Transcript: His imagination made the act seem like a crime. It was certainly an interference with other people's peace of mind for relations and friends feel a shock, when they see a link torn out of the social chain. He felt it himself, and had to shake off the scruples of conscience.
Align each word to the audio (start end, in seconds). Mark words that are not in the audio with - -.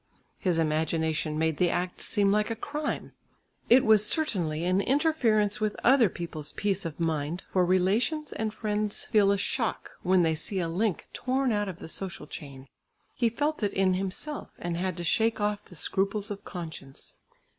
His 0.39 0.57
imagination 0.57 1.37
made 1.37 1.57
the 1.57 1.69
act 1.69 2.01
seem 2.01 2.31
like 2.31 2.49
a 2.49 2.55
crime. 2.55 3.11
It 3.69 3.85
was 3.85 4.03
certainly 4.03 4.65
an 4.65 4.81
interference 4.81 5.61
with 5.61 5.75
other 5.83 6.09
people's 6.09 6.53
peace 6.53 6.85
of 6.85 6.99
mind 6.99 7.43
for 7.47 7.63
relations 7.63 8.33
and 8.33 8.51
friends 8.51 9.05
feel 9.05 9.31
a 9.31 9.37
shock, 9.37 9.91
when 10.01 10.23
they 10.23 10.33
see 10.33 10.57
a 10.57 10.67
link 10.67 11.05
torn 11.13 11.51
out 11.51 11.69
of 11.69 11.77
the 11.77 11.87
social 11.87 12.25
chain. 12.25 12.67
He 13.13 13.29
felt 13.29 13.61
it 13.61 13.77
himself, 13.77 14.49
and 14.57 14.75
had 14.75 14.97
to 14.97 15.03
shake 15.03 15.39
off 15.39 15.65
the 15.65 15.75
scruples 15.75 16.31
of 16.31 16.43
conscience. 16.43 17.13